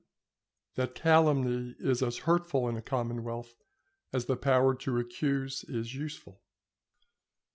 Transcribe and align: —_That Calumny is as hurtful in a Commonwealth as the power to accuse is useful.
—_That 0.77 0.95
Calumny 0.95 1.75
is 1.77 2.01
as 2.01 2.17
hurtful 2.25 2.67
in 2.67 2.75
a 2.75 2.81
Commonwealth 2.81 3.53
as 4.11 4.25
the 4.25 4.35
power 4.35 4.73
to 4.73 4.97
accuse 4.97 5.63
is 5.65 5.93
useful. 5.93 6.41